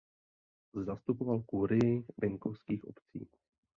[0.85, 3.27] Zastupoval kurii venkovských obcí.